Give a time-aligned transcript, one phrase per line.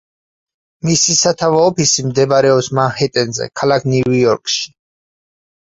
[0.87, 4.69] მისი სათავო ოფისი მდებარეობს მანჰეტენზე, ქალაქ ნიუ-იორკში.